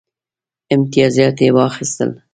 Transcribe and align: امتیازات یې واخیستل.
امتیازات 0.75 1.37
یې 1.45 1.49
واخیستل. 1.55 2.11